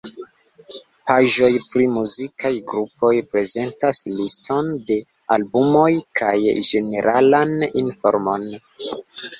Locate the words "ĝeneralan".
6.73-7.57